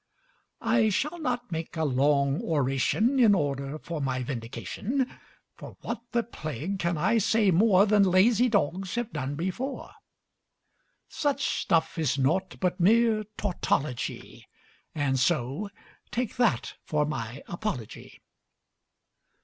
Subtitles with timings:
[0.63, 5.05] I shall not make a long oration in order for my vindication,
[5.53, 9.91] For what the plague can I say more Than lazy dogs have done before;
[11.07, 14.47] Such stuff is naught but mere tautology,
[14.95, 15.69] And so
[16.09, 18.23] take that for my apology.